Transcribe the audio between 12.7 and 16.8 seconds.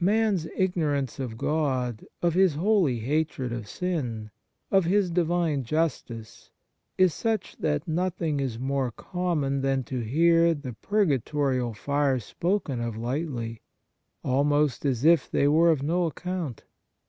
of lightly, almost as if they were of no ac count.